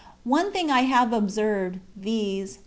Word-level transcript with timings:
One 0.23 0.51
thing 0.51 0.71
I 0.71 0.79
have 0.81 1.13
observed, 1.13 1.79
viz. 1.95 2.57